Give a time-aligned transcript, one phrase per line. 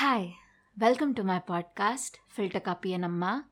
[0.00, 0.36] Hi,
[0.78, 3.46] welcome to my podcast, Filter Kapi and Amma,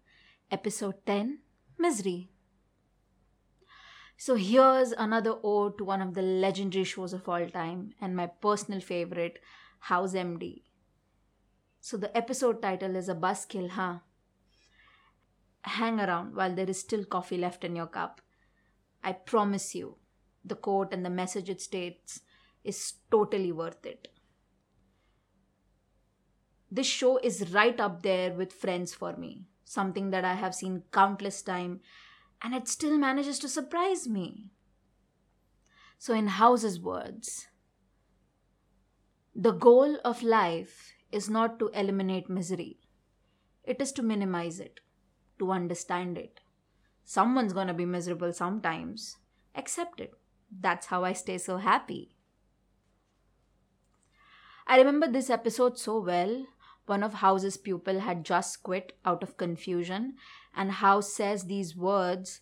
[0.50, 1.38] episode 10
[1.78, 2.28] Misery.
[4.18, 8.26] So, here's another ode to one of the legendary shows of all time and my
[8.26, 9.38] personal favorite,
[9.78, 10.64] House MD.
[11.80, 14.00] So, the episode title is A Buzzkill, huh?
[15.62, 18.20] Hang around while there is still coffee left in your cup.
[19.02, 19.96] I promise you,
[20.44, 22.20] the quote and the message it states
[22.64, 24.08] is totally worth it
[26.74, 29.46] this show is right up there with friends for me.
[29.64, 31.80] Something that i have seen countless time
[32.42, 34.50] and it still manages to surprise me.
[35.98, 37.46] So in house's words
[39.36, 42.78] the goal of life is not to eliminate misery.
[43.64, 44.80] It is to minimize it
[45.38, 46.40] to understand it.
[47.04, 49.16] Someone's going to be miserable sometimes.
[49.54, 50.12] Accept it.
[50.60, 52.14] That's how i stay so happy.
[54.66, 56.46] I remember this episode so well
[56.86, 60.14] one of House's pupil had just quit out of confusion,
[60.54, 62.40] and House says these words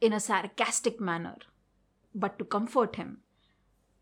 [0.00, 1.36] in a sarcastic manner,
[2.14, 3.18] but to comfort him,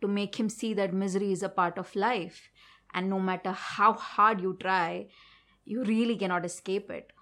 [0.01, 2.51] to make him see that misery is a part of life,
[2.95, 5.09] and no matter how hard you try,
[5.65, 7.13] you really cannot escape it.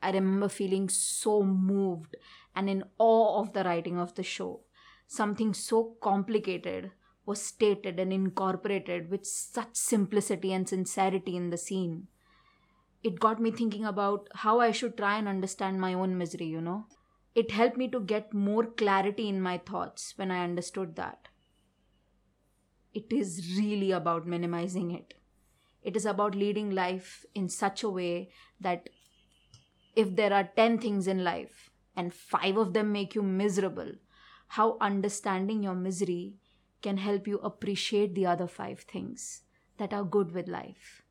[0.00, 2.16] I remember feeling so moved
[2.54, 4.60] and in awe of the writing of the show.
[5.06, 6.92] Something so complicated
[7.28, 12.06] was stated and incorporated with such simplicity and sincerity in the scene.
[13.04, 16.62] It got me thinking about how I should try and understand my own misery, you
[16.62, 16.86] know.
[17.34, 21.28] It helped me to get more clarity in my thoughts when I understood that.
[22.94, 25.12] It is really about minimizing it.
[25.82, 28.88] It is about leading life in such a way that
[29.94, 33.92] if there are 10 things in life and 5 of them make you miserable,
[34.48, 36.38] how understanding your misery
[36.82, 39.42] can help you appreciate the other five things
[39.78, 41.02] that are good with life.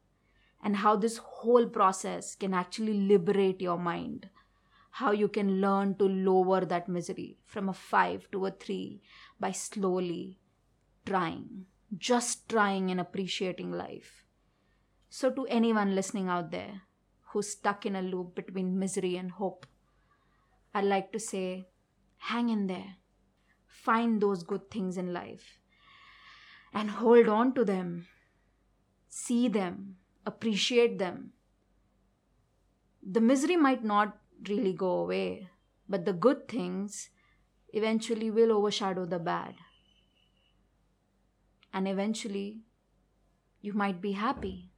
[0.63, 4.29] And how this whole process can actually liberate your mind.
[4.91, 9.01] How you can learn to lower that misery from a 5 to a 3
[9.39, 10.39] by slowly
[11.05, 11.65] trying
[11.97, 14.25] just trying and appreciating life.
[15.09, 16.81] So to anyone listening out there
[17.31, 19.65] who's stuck in a loop between misery and hope
[20.73, 21.67] i'd like to say
[22.29, 22.95] hang in there
[23.87, 25.47] find those good things in life
[26.73, 28.07] and hold on to them.
[29.07, 31.31] See them, appreciate them.
[33.17, 34.17] The misery might not
[34.49, 35.49] really go away,
[35.87, 37.09] but the good things
[37.69, 39.55] eventually will overshadow the bad.
[41.73, 42.61] And eventually,
[43.61, 44.71] you might be happy.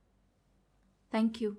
[1.11, 1.57] Thank you.